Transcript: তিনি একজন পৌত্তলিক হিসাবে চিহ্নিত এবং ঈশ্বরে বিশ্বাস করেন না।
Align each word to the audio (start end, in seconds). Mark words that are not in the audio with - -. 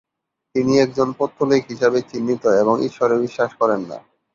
তিনি 0.55 0.73
একজন 0.79 1.07
পৌত্তলিক 1.13 1.63
হিসাবে 1.69 1.99
চিহ্নিত 2.01 2.43
এবং 2.61 2.75
ঈশ্বরে 2.85 3.15
বিশ্বাস 3.17 3.51
করেন 3.55 3.81
না। 3.81 3.97